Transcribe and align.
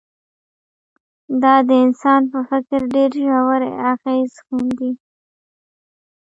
دا 1.41 1.55
د 1.67 1.69
انسان 1.85 2.21
په 2.31 2.39
فکر 2.49 2.79
ډېر 2.95 3.11
ژور 3.25 3.61
اغېز 3.91 4.31
ښندي 4.45 4.91